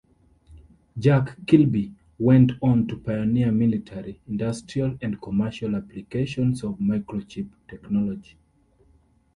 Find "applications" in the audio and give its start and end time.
5.75-6.63